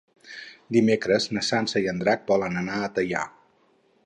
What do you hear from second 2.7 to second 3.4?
a Teià.